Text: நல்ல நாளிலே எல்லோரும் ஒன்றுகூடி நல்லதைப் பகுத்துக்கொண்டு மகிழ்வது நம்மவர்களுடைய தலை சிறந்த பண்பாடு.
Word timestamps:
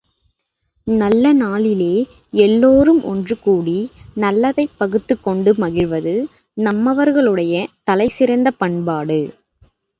நல்ல 0.87 1.33
நாளிலே 1.33 1.91
எல்லோரும் 2.37 3.03
ஒன்றுகூடி 3.03 3.77
நல்லதைப் 4.15 4.75
பகுத்துக்கொண்டு 4.77 5.53
மகிழ்வது 5.57 6.15
நம்மவர்களுடைய 6.57 7.53
தலை 7.83 8.07
சிறந்த 8.09 8.51
பண்பாடு. 8.57 9.21